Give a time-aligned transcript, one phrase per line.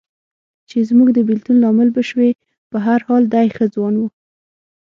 [0.69, 2.29] چې زموږ د بېلتون لامل به شوې،
[2.71, 4.01] په هر حال دی ښه ځوان و.